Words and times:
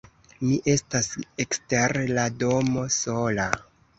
Mi 0.43 0.53
estas 0.71 1.09
ekster 1.43 1.95
la 2.19 2.25
domo, 2.45 2.87
sola. 2.99 3.49